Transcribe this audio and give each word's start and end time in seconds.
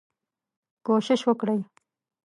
کوشش 0.87 1.21
وکړئ 1.29 1.59